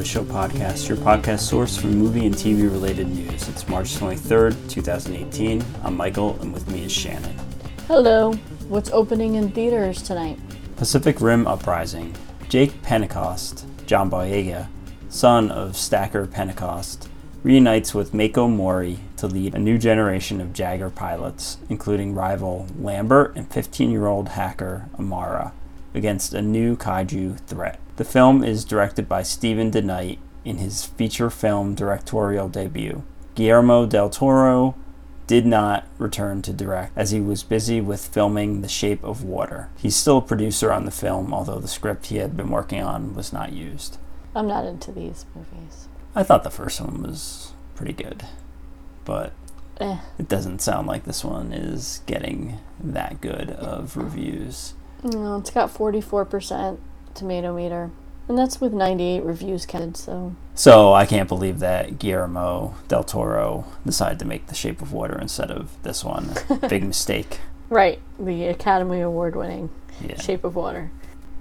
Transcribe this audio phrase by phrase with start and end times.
[0.00, 3.46] The Show podcast, your podcast source for movie and TV related news.
[3.50, 5.62] It's March 23rd, 2018.
[5.84, 7.36] I'm Michael, and with me is Shannon.
[7.86, 8.32] Hello.
[8.70, 10.38] What's opening in theaters tonight?
[10.76, 12.16] Pacific Rim Uprising.
[12.48, 14.68] Jake Pentecost, John Boyega,
[15.10, 17.10] son of Stacker Pentecost,
[17.42, 23.36] reunites with Mako Mori to lead a new generation of Jaeger pilots, including rival Lambert
[23.36, 25.52] and 15 year old hacker Amara,
[25.92, 27.78] against a new kaiju threat.
[28.00, 33.02] The film is directed by Steven DeKnight in his feature film directorial debut.
[33.34, 34.74] Guillermo del Toro
[35.26, 39.68] did not return to direct as he was busy with filming The Shape of Water.
[39.76, 43.14] He's still a producer on the film, although the script he had been working on
[43.14, 43.98] was not used.
[44.34, 45.88] I'm not into these movies.
[46.14, 48.22] I thought the first one was pretty good,
[49.04, 49.34] but
[49.78, 49.98] Eh.
[50.18, 54.72] it doesn't sound like this one is getting that good of reviews.
[55.02, 56.78] No, it's got 44%
[57.20, 57.90] tomato meter.
[58.28, 60.34] And that's with 98 reviews counted, so.
[60.54, 65.18] So I can't believe that Guillermo del Toro decided to make The Shape of Water
[65.20, 66.30] instead of this one.
[66.68, 67.40] Big mistake.
[67.68, 70.20] Right, the Academy Award winning Yeah.
[70.20, 70.90] Shape of Water.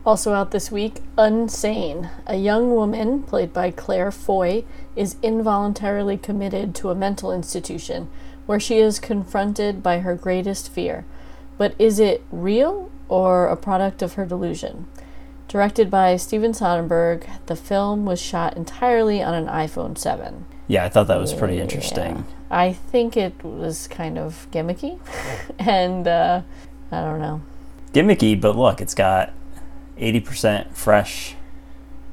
[0.06, 2.10] Also out this week, Unsane.
[2.26, 4.64] A young woman, played by Claire Foy,
[4.96, 8.10] is involuntarily committed to a mental institution
[8.48, 11.06] where she is confronted by her greatest fear.
[11.60, 14.88] But is it real or a product of her delusion?
[15.50, 20.46] Directed by Steven Soderbergh, the film was shot entirely on an iPhone 7.
[20.68, 21.64] Yeah, I thought that was pretty Yeah.
[21.64, 22.24] interesting.
[22.52, 25.00] I think it was kind of gimmicky,
[25.60, 26.42] and uh,
[26.92, 27.42] I don't know.
[27.94, 29.34] Gimmicky, but look, it's got
[30.00, 31.36] 80% fresh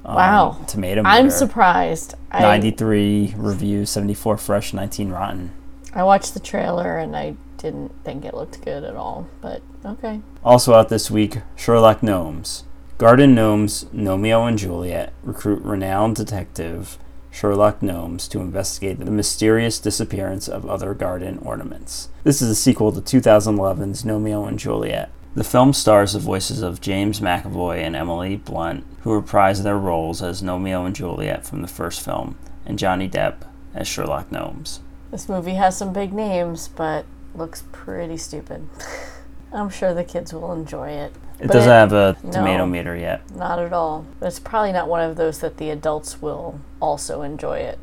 [0.07, 0.57] um, Wow.
[0.67, 2.15] tomato I'm surprised.
[2.33, 5.53] I, 93 reviews, 74 fresh, 19 rotten.
[5.93, 10.23] I watched the trailer and I didn't think it looked good at all, but okay.
[10.43, 12.65] Also out this week, Sherlock Gnomes.
[12.99, 16.97] Garden Gnomes, Nomeo and Juliet recruit renowned detective
[17.31, 22.09] Sherlock Gnomes to investigate the mysterious disappearance of other garden ornaments.
[22.25, 25.11] This is a sequel to 2011's Nomeo and Juliet.
[25.35, 30.23] The film stars the voices of James McAvoy and Emily Blunt, who reprise their roles
[30.23, 34.81] as Nomeo and Juliet from the first film, and Johnny Depp as Sherlock Gnomes.
[35.11, 38.67] This movie has some big names, but looks pretty stupid.
[39.53, 41.13] I'm sure the kids will enjoy it.
[41.39, 42.31] It But doesn't it- have a no.
[42.31, 43.21] tomato meter yet.
[43.35, 44.05] Not at all.
[44.23, 47.79] It's probably not one of those that the adults will also enjoy it.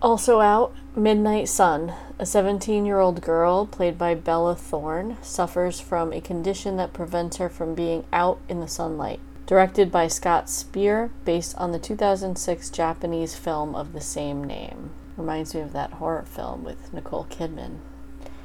[0.00, 1.92] Also out, Midnight Sun.
[2.18, 7.38] A 17 year old girl, played by Bella Thorne, suffers from a condition that prevents
[7.38, 9.20] her from being out in the sunlight.
[9.46, 14.90] Directed by Scott Speer, based on the 2006 Japanese film of the same name.
[15.16, 17.76] Reminds me of that horror film with Nicole Kidman.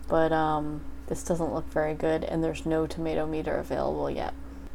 [0.08, 4.34] But um, this doesn't look very good, and there's no tomato meter available yet.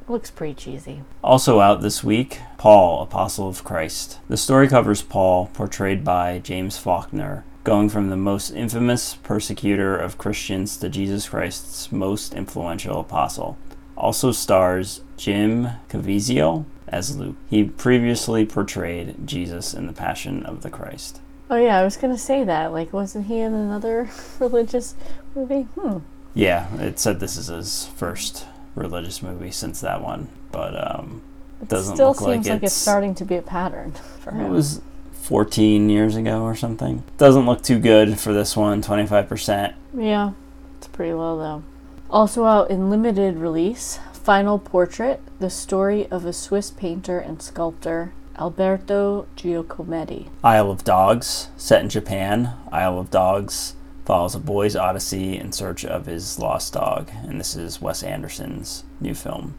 [0.09, 1.03] Looks pretty cheesy.
[1.25, 4.21] Also out this week, Paul, Apostle of Christ.
[4.29, 10.19] The story covers Paul, portrayed by James Faulkner, going from the most infamous persecutor of
[10.19, 13.59] Christians to Jesus Christ's most influential apostle.
[13.97, 17.37] Also stars Jim Caviezel as Luke.
[17.49, 21.21] He previously portrayed Jesus in The Passion of the Christ.
[21.49, 22.73] Oh yeah, I was gonna say that.
[22.73, 24.09] Like, wasn't he in another
[24.39, 24.95] religious
[25.35, 25.63] movie?
[25.75, 25.99] Hmm.
[26.37, 31.23] Yeah, it said this is his first religious movie since that one, but um,
[31.63, 34.51] It Doesn't still look seems like, it's it's- starting to be a pattern for It
[34.51, 34.83] was
[35.23, 37.03] 14 years ago or something.
[37.17, 39.73] Doesn't look too good for this one, 25%.
[39.97, 40.33] yeah,
[40.77, 41.63] it's pretty low though.
[42.11, 48.13] Also out in limited release, Final Portrait: The Story of a Swiss Painter and Sculptor
[48.39, 50.29] Alberto Giacometti.
[50.45, 52.53] Isle of Dogs, set in Japan.
[52.71, 53.75] Isle of Dogs
[54.07, 58.85] follows a boy's odyssey in search of his lost dog, and this is Wes Anderson's
[59.01, 59.57] new film.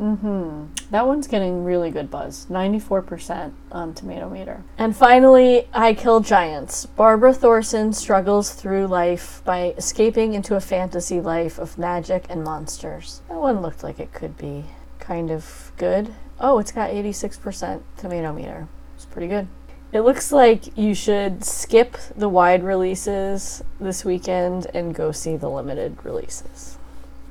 [0.00, 0.66] Mm-hmm.
[0.90, 2.46] That one's getting really good buzz.
[2.48, 4.62] 94% on tomato meter.
[4.78, 6.86] And finally, I Kill Giants.
[6.86, 13.20] Barbara Thorson struggles through life by escaping into a fantasy life of magic and monsters.
[13.28, 14.64] That one looked like it could be
[14.98, 16.14] kind of good.
[16.38, 18.68] Oh, it's got 86% tomato meter.
[18.96, 19.48] It's pretty good.
[19.92, 25.50] It looks like you should skip the wide releases this weekend and go see the
[25.50, 26.78] limited releases.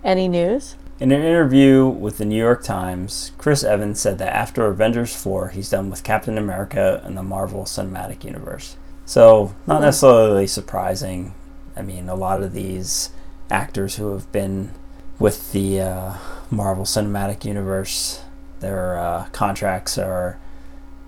[0.04, 0.76] Any news?
[1.00, 5.50] In an interview with the New York Times, Chris Evans said that after Avengers 4,
[5.50, 8.76] he's done with Captain America and the Marvel Cinematic Universe.
[9.06, 9.84] So, not Hmm.
[9.86, 11.34] necessarily surprising.
[11.78, 13.12] I mean, a lot of these
[13.50, 14.72] actors who have been
[15.18, 16.14] with the uh,
[16.52, 18.20] Marvel Cinematic Universe,
[18.60, 20.38] their uh, contracts are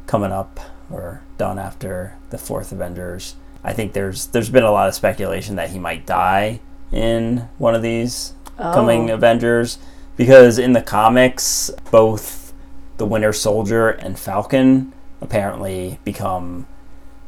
[0.07, 0.62] coming up
[0.93, 3.35] or done after the fourth Avengers.
[3.63, 6.59] I think there's there's been a lot of speculation that he might die
[6.91, 9.13] in one of these coming Oh.
[9.15, 9.77] Avengers
[10.17, 12.53] because in the comics, both
[12.97, 16.67] the Winter Soldier and Falcon apparently become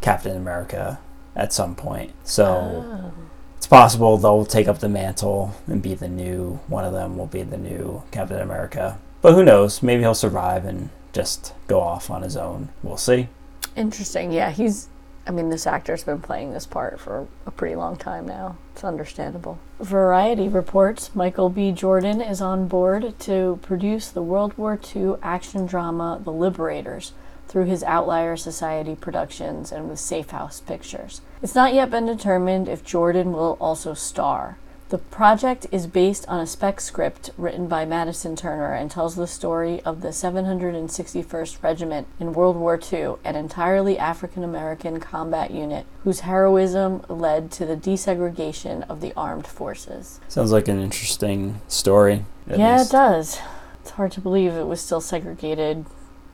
[0.01, 1.00] Captain America
[1.36, 2.12] at some point.
[2.24, 2.45] So
[2.86, 3.12] Oh.
[3.57, 7.27] it's possible they'll take up the mantle and be the new one of them will
[7.27, 8.98] be the new Captain America.
[9.21, 9.81] But who knows?
[9.81, 12.69] Maybe he'll survive and just go off on his own.
[12.83, 13.30] We'll see.
[13.75, 14.31] Interesting.
[14.31, 14.90] Yeah, he's.
[15.25, 18.58] I mean, this actor's been playing this part for a pretty long time now.
[18.74, 19.58] It's understandable.
[19.80, 21.72] Variety reports Michael B.
[21.72, 27.14] Jordan is on board to produce the World War II action drama The Liberators
[27.48, 31.22] through his Outlier Society Productions and with Safe House Pictures.
[31.42, 34.58] It's not yet been determined if Jordan will also star.
[34.94, 39.25] The project is based on a spec script written by Madison Turner and tells the
[39.25, 45.88] story of the 761st Regiment in World War II, an entirely African American combat unit
[46.04, 50.19] whose heroism led to the desegregation of the armed forces.
[50.28, 52.24] Sounds like an interesting story.
[52.48, 52.89] yeah, least.
[52.89, 53.39] it does.
[53.81, 55.88] It's hard to believe it was still segregated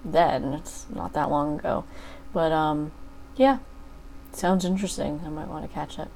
[0.04, 0.54] then.
[0.56, 1.86] It's not that long ago.
[2.34, 2.92] But um
[3.38, 3.60] yeah.
[4.34, 5.22] Sounds interesting.
[5.26, 6.10] I might want to catch it.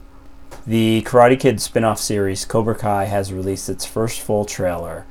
[0.65, 5.05] The Karate Kid spin off series Cobra Kai has released its first full trailer,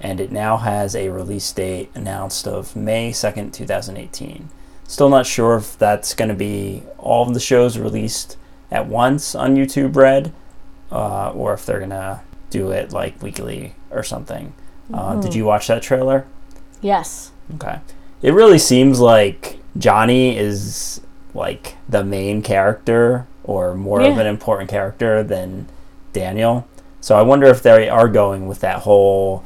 [0.00, 4.48] and it now has a release date announced of May 2nd, 2018.
[4.86, 8.36] Still not sure if that's going to be all of the shows released
[8.70, 10.32] at once on YouTube Red,
[10.90, 12.20] uh, or if they're going to
[12.50, 14.54] do it like weekly or something.
[14.92, 16.26] Uh, did you watch that trailer?
[16.80, 17.32] Yes.
[17.54, 17.80] Okay.
[18.22, 21.00] It really seems like Johnny is
[21.34, 25.66] like the main character or more of an important character than
[26.12, 26.68] Daniel.
[27.00, 29.42] So I wonder if they are going with that whole,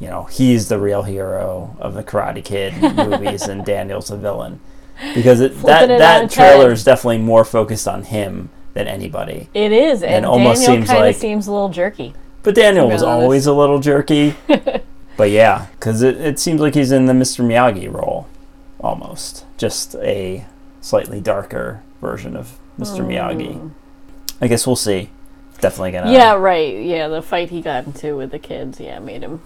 [0.00, 4.60] you know, he's the real hero of the Karate Kid movies and Daniel's the villain.
[5.14, 6.72] Because it, that it that trailer head.
[6.72, 9.50] is definitely more focused on him than anybody.
[9.52, 12.14] It is, and, almost Daniel seems kind of like- seems a little jerky.
[12.42, 14.36] But Daniel was always a little jerky.
[15.16, 17.44] but yeah, because it, it seems like he's in the Mr.
[17.44, 18.26] Miyagi role,
[18.80, 19.44] almost.
[19.58, 20.46] Just a
[20.80, 23.00] slightly darker version of Mr.
[23.00, 23.04] Oh.
[23.04, 23.70] Miyagi.
[24.40, 25.10] I guess we'll see.
[25.60, 26.12] Definitely gonna.
[26.12, 26.76] yeah, right.
[26.82, 29.40] Yeah, the fight he got into with the kids, yeah, made him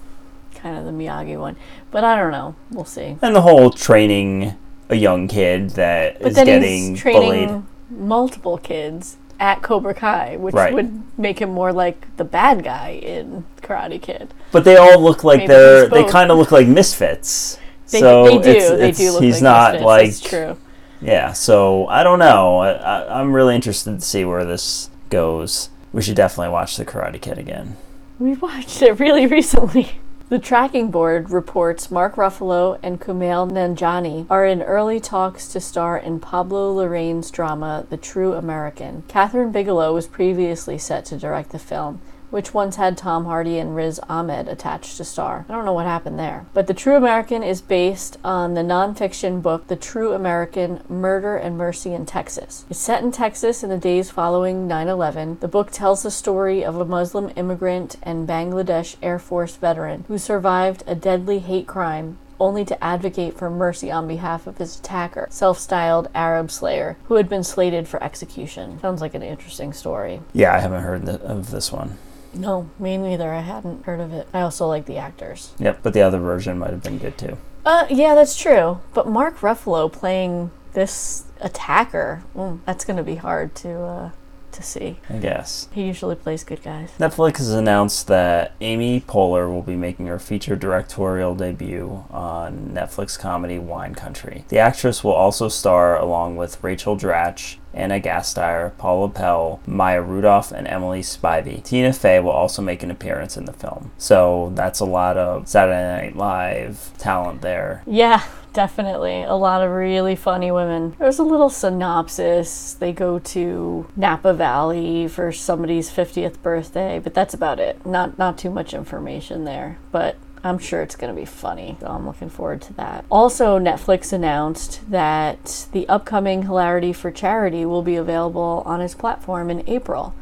[0.55, 1.57] kind of the Miyagi one.
[1.91, 2.57] But I don't know.
[2.71, 3.17] We'll see.
[3.23, 4.57] And the whole training
[4.89, 7.63] a young kid that is But then getting he's training bullied.
[7.91, 10.73] multiple kids at Cobra Kai, which Right.
[10.75, 14.35] would make him more like the bad guy in Karate Kid.
[14.51, 15.89] But they all look like Maybe they're.
[15.89, 17.59] They kind of look like misfits.
[17.91, 18.51] They, so they do.
[18.51, 20.59] it's- they it's- do look He's like not misfits, like.
[21.01, 22.59] Yeah, so I don't know.
[22.59, 25.71] I, I'm really interested to see where this goes.
[25.93, 27.77] We should definitely watch The Karate Kid again.
[28.19, 30.01] We watched it really recently.
[30.29, 35.97] The tracking board reports Mark Ruffalo and Kumail Nanjiani are in early talks to star
[35.97, 39.05] in Pablo Larraín's drama The True American.
[39.09, 43.75] Kathryn Bigelow was previously set to direct the film, which once had Tom Hardy and
[43.75, 45.45] Riz Ahmed attached to star.
[45.49, 46.47] I don't know what happened there.
[46.55, 51.57] But The True American is based on the nonfiction book The True American Murder and
[51.57, 52.65] Mercy in Texas.
[52.69, 55.39] It's set in Texas in the days following 9 11.
[55.41, 60.19] The book tells the story of a Muslim immigrant and Bangladesh Air Force veteran who
[60.19, 65.27] survived a deadly hate crime only to advocate for mercy on behalf of his attacker,
[65.31, 68.79] self styled Arab Slayer, who had been slated for execution.
[68.81, 70.21] Sounds like an interesting story.
[70.33, 71.99] Yeah, I haven't heard of this one.
[72.35, 73.33] No, me neither.
[73.33, 74.29] I hadn't heard of it.
[74.33, 75.53] I also like the actors.
[75.59, 77.39] Yep, but the other version might have been good too.
[77.65, 78.81] Uh, yeah, that's true.
[78.95, 84.11] But Mark Ruffalo playing this attacker, mm, that's going to be hard to uh,
[84.59, 84.99] to see.
[85.09, 85.69] I guess.
[85.73, 86.91] He usually plays good guys.
[86.99, 93.19] Netflix has announced that Amy Poehler will be making her feature directorial debut on Netflix
[93.19, 94.45] comedy Wine Country.
[94.49, 100.51] The actress will also star along with Rachel Dratch, Anna Gasteyer, Paula Pell, Maya Rudolph,
[100.51, 101.63] and Emily Spivey.
[101.63, 103.93] Tina Fey will also make an appearance in the film.
[103.99, 107.83] So that's a lot of Saturday Night Live talent there.
[107.87, 108.25] Yeah,
[108.59, 109.23] definitely.
[109.23, 110.97] A lot of really funny women.
[110.99, 112.73] There's a little synopsis.
[112.73, 117.87] They go to Napa Valley for somebody's 50th birthday, but that's about it.
[117.87, 121.77] Not not too much information there, but I'm sure it's going to be funny.
[121.81, 123.05] So I'm looking forward to that.
[123.13, 129.51] Also, Netflix announced that the upcoming Hilarity for Charity will be available on its platform
[129.51, 130.15] in April.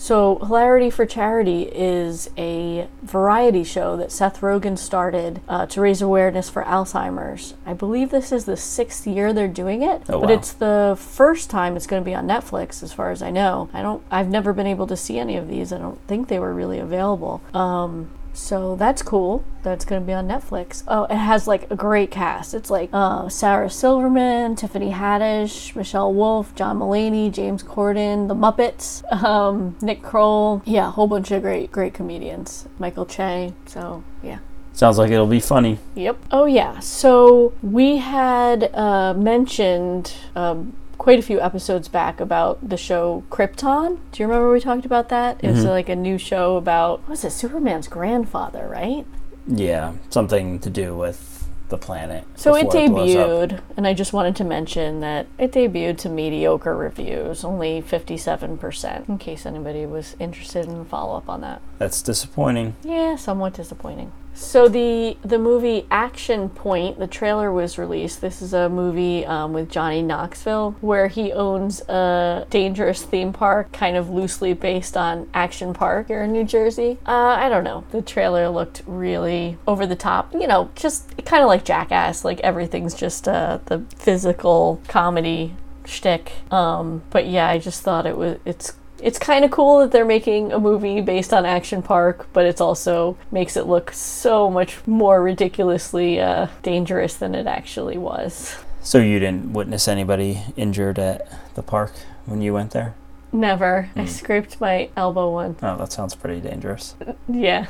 [0.00, 6.00] So, Hilarity for Charity is a variety show that Seth Rogen started uh, to raise
[6.00, 7.52] awareness for Alzheimer's.
[7.66, 10.34] I believe this is the sixth year they're doing it, Oh, but wow.
[10.36, 13.68] it's the first time it's going to be on Netflix, as far as I know.
[13.74, 14.02] I don't.
[14.10, 15.70] I've never been able to see any of these.
[15.70, 17.42] I don't think they were really available.
[17.52, 19.44] Um, so that's cool.
[19.62, 20.82] That's going to be on Netflix.
[20.88, 22.54] Oh, it has like a great cast.
[22.54, 29.04] It's like uh, Sarah Silverman, Tiffany Haddish, Michelle Wolf, John Mulaney, James Corden, The Muppets,
[29.24, 30.62] um, Nick Kroll.
[30.64, 32.66] Yeah, a whole bunch of great, great comedians.
[32.78, 33.52] Michael Che.
[33.66, 34.38] So yeah,
[34.72, 35.78] Sounds like it'll be funny.
[35.94, 36.16] Yep.
[36.30, 36.78] Oh, yeah.
[36.80, 43.98] So we had uh, mentioned um, quite a few episodes back about the show Krypton.
[44.12, 45.42] Do you remember we talked about that?
[45.42, 45.68] It was mm-hmm.
[45.68, 49.06] like a new show about, what was it, Superman's grandfather, right?
[49.46, 52.26] Yeah, something to do with the planet.
[52.36, 53.28] So it before blows up.
[53.30, 59.08] debuted, and I just wanted to mention that it debuted to mediocre reviews, only 57%,
[59.08, 61.62] in case anybody was interested in follow up on that.
[61.78, 62.76] That's disappointing.
[62.84, 64.12] Yeah, somewhat disappointing.
[64.32, 68.20] So the the movie Action Point, the trailer was released.
[68.20, 73.72] This is a movie um, with Johnny Knoxville where he owns a dangerous theme park,
[73.72, 76.98] kind of loosely based on Action Park here in New Jersey.
[77.06, 77.84] Uh, I don't know.
[77.90, 80.32] The trailer looked really over the top.
[80.32, 82.24] You know, just kind of like Jackass.
[82.24, 86.32] Like everything's just uh, the physical comedy shtick.
[86.50, 88.72] Um, but yeah, I just thought it was it's
[89.02, 92.60] it's kind of cool that they're making a movie based on Action Park, but it's
[92.60, 98.58] also makes it look so much more ridiculously uh, dangerous than it actually was.
[98.82, 101.92] So you didn't witness anybody injured at the park
[102.26, 102.94] when you went there?
[103.32, 103.90] Never.
[103.94, 105.60] I scraped my elbow once.
[105.62, 106.94] Oh, that sounds pretty dangerous.
[107.28, 107.66] Yeah.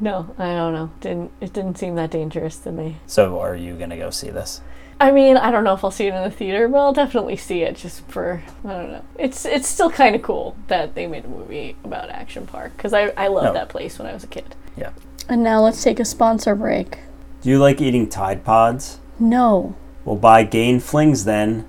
[0.00, 0.90] No, I don't know.
[1.00, 2.96] Didn't it didn't seem that dangerous to me.
[3.06, 4.60] So are you gonna go see this?
[5.02, 7.36] I mean, I don't know if I'll see it in the theater, but I'll definitely
[7.36, 9.04] see it just for I don't know.
[9.18, 12.92] It's it's still kind of cool that they made a movie about Action Park because
[12.92, 13.52] I I loved No.
[13.54, 14.54] that place when I was a kid.
[14.76, 14.90] Yeah.
[15.28, 16.98] And now let's take a sponsor break.
[17.40, 19.00] Do you like eating Tide Pods?
[19.18, 19.74] No.
[20.04, 21.66] Well, buy Gain Flings then.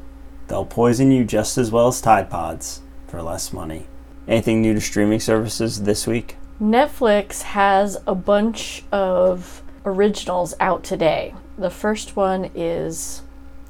[0.48, 3.88] They'll poison you just as well as Tide Pods for less money.
[4.28, 6.38] Anything new to streaming services this week?
[6.62, 11.34] Netflix has a bunch of originals out today.
[11.58, 13.22] The first one is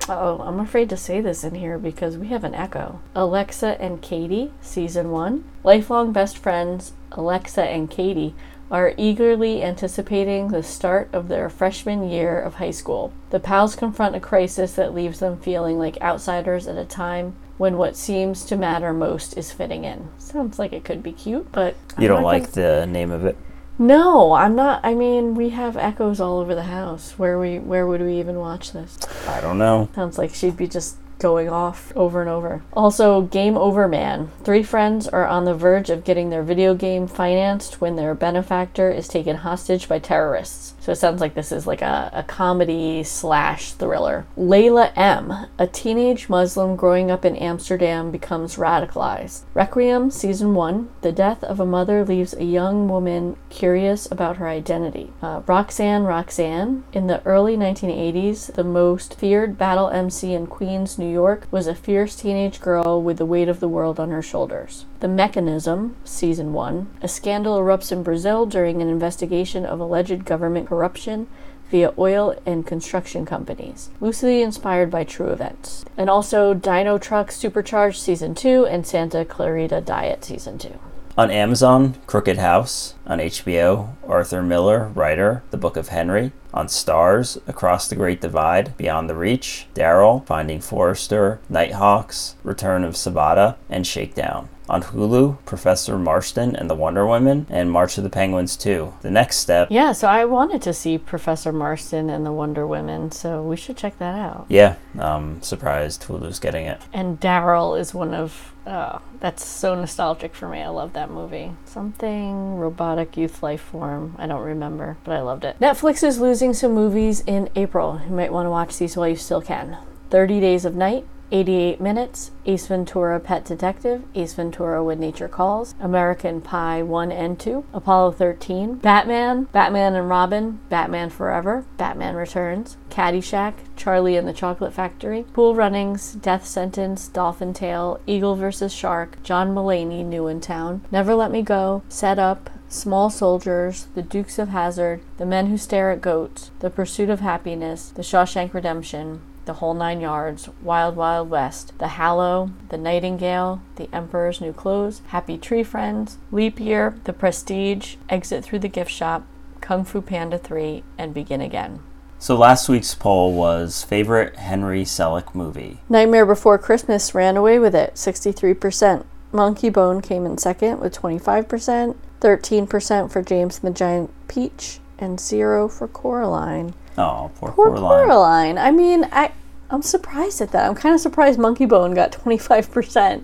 [0.10, 3.00] oh, I'm afraid to say this in here because we have an echo.
[3.16, 5.44] Alexa and Katie, season 1.
[5.64, 8.36] Lifelong best friends, Alexa and Katie
[8.72, 13.14] are eagerly anticipating the start of their freshman year of high school.
[13.30, 17.78] The pals confront a crisis that leaves them feeling like outsiders at a time when
[17.78, 20.10] what seems to matter most is fitting in.
[20.18, 23.38] Sounds like it could be cute, but You I'm don't like the name of it?
[23.78, 24.82] No, I'm not.
[24.84, 27.14] I mean, we have echoes all over the house.
[27.18, 28.98] Where we where would we even watch this?
[29.28, 29.90] I don't know.
[29.96, 32.62] Sounds like she'd be just going off over and over.
[32.74, 34.30] Also, Game Over Man.
[34.44, 38.92] Three friends are on the verge of getting their video game financed when their benefactor
[38.92, 40.73] is taken hostage by terrorists.
[40.84, 44.26] So it sounds like this is like a, a comedy slash thriller.
[44.38, 49.44] Layla M., a teenage Muslim growing up in Amsterdam, becomes radicalized.
[49.54, 50.90] Requiem, Season 1.
[51.00, 55.14] The death of a mother leaves a young woman curious about her identity.
[55.22, 56.84] Uh, Roxanne Roxanne.
[56.92, 61.76] In the early 1980s, the most feared battle MC in Queens, New York, was a
[61.76, 64.84] fierce teenage girl with the weight of the world on her shoulders.
[65.04, 66.88] The Mechanism, Season 1.
[67.02, 71.28] A scandal erupts in Brazil during an investigation of alleged government corruption
[71.70, 75.84] via oil and construction companies, loosely inspired by true events.
[75.98, 80.80] And also Dinotrux Supercharged Season 2 and Santa Clarita Diet Season 2.
[81.18, 82.96] On Amazon, Crooked House.
[83.06, 86.32] On HBO, Arthur Miller, writer, The Book of Henry.
[86.54, 92.94] On Starz, Across the Great Divide, Beyond the Reach, Daryl, Finding Forrester, Nighthawks, Return of
[92.94, 94.48] Sabata, and Shakedown.
[94.70, 98.94] On Hulu, Professor Marston and the Wonder Women, and March of the Penguins 2.
[99.02, 103.12] The next step, Yeah, so I wanted to see Professor Marston and the Wonder Women,
[103.12, 104.46] so we should check that out.
[104.50, 106.82] yeah, I'm surprised Hulu's getting it.
[106.94, 110.62] And Daryl is one of oh, that's so nostalgic for me.
[110.62, 111.52] I love that movie.
[111.66, 114.16] Something robotic youth life form.
[114.18, 115.60] I don't remember, but I loved it.
[115.60, 118.02] Netflix is losing some movies in April.
[118.08, 119.78] You might want to watch these while you still can.
[120.10, 125.74] 30 Days of Night, 88 Minutes, Ace Ventura Pet Detective, Ace Ventura When Nature Calls,
[125.80, 132.78] American Pie 1 and 2, Apollo 13, Batman, Batman and Robin, Batman Forever, Batman Returns,
[132.92, 138.72] Caddyshack, Charlie and the Chocolate Factory, Cool Runnings, Death Sentence, Dolphin Tale, Eagle vs.
[138.72, 144.04] Shark, John Mulaney, New in Town, Never Let Me Go, Set Up, Small Soldiers, The
[144.04, 148.54] Dukes of Hazzard, The Men Who Stare at Goats, The Pursuit of Happiness, The Shawshank
[148.54, 154.54] Redemption, The Whole Nine Yards, Wild Wild West, The Hallow, The Nightingale, The Emperor's New
[154.54, 159.26] Clothes, Happy Tree Friends, Leap Year, The Prestige, Exit Through the Gift Shop,
[159.62, 161.80] Kung Fu Panda 3, and Begin Again.
[162.20, 165.82] So last week's poll was favorite Henry Selick movie.
[165.90, 169.04] Nightmare Before Christmas ran away with it, 63%.
[169.34, 175.20] Monkey Bone came in second with 25%, 13% for James and the Giant Peach, and
[175.20, 176.74] 0 for Coraline.
[176.98, 178.08] Oh, poor, Poor Coraline.
[178.08, 178.58] Coraline.
[178.58, 179.32] I mean, I
[179.70, 180.68] I'm surprised at that.
[180.68, 183.24] I'm kind of surprised Monkey Bone got 25%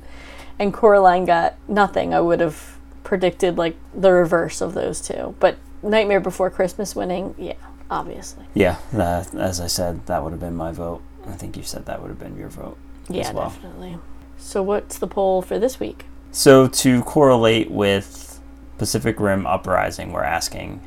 [0.58, 2.14] and Coraline got nothing.
[2.14, 5.36] I would have predicted like the reverse of those two.
[5.40, 7.54] But Nightmare Before Christmas winning, yeah,
[7.92, 8.46] obviously.
[8.54, 11.02] Yeah, that, as I said, that would have been my vote.
[11.28, 12.78] I think you said that would have been your vote.
[13.08, 13.50] Yeah, as well.
[13.50, 13.98] definitely.
[14.38, 16.06] So, what's the poll for this week?
[16.32, 18.40] So to correlate with
[18.78, 20.82] Pacific Rim Uprising, we're asking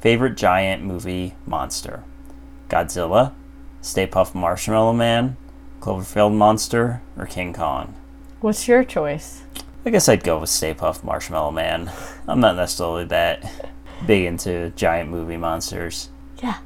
[0.00, 2.04] favorite giant movie monster:
[2.72, 3.34] Godzilla,
[3.82, 5.36] Stay Puft Marshmallow Man,
[5.80, 7.94] Cloverfield Monster, or King Kong.
[8.40, 9.42] What's your choice?
[9.84, 11.92] I guess I'd go with Stay Puft Marshmallow Man.
[12.26, 13.68] I'm not necessarily that
[14.06, 16.08] big into giant movie monsters.
[16.42, 16.58] Yeah,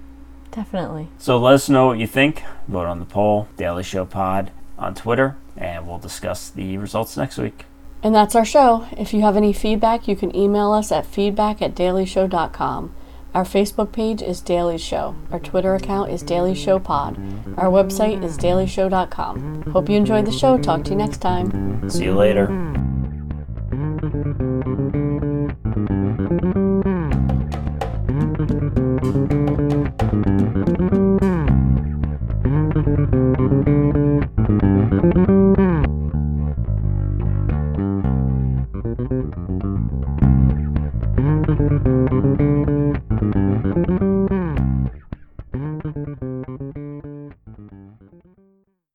[0.53, 1.09] definitely.
[1.19, 2.45] So let us know what you think.
[2.69, 7.37] Vote on the poll, Daily Show Pod on Twitter, and we'll discuss the results next
[7.37, 7.65] week.
[8.03, 8.87] And that's our show.
[8.97, 12.95] If you have any feedback, you can email us at feedback at dailyshow.com.
[13.37, 15.15] Our Facebook page is Daily Show.
[15.31, 17.19] Our Twitter account is Daily Show Pod.
[17.59, 19.73] Our website is dailyshow.com.
[19.73, 20.57] Hope you enjoyed the show.
[20.57, 21.91] Talk to you next time.
[21.91, 22.47] See you later.